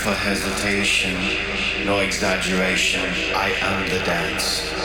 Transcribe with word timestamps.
for 0.00 0.14
hesitation, 0.14 1.14
no 1.84 1.98
exaggeration. 1.98 3.04
I 3.34 3.50
am 3.60 3.86
the 3.90 3.98
dance. 3.98 4.79